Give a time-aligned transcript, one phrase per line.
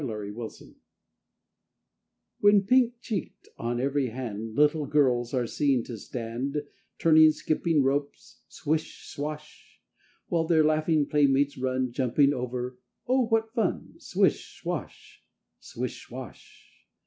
[0.03, 0.75] ANOTHER SURE SIGN
[2.39, 6.63] When pink cheeked on every hand Little girls are seen to stand
[6.97, 9.79] Turning skipping ropes, swish swash!
[10.25, 13.93] While their laughing playmates run Jumping over, oh, what fun!
[13.99, 15.21] _Swish swash!
[15.59, 16.79] Swish swash!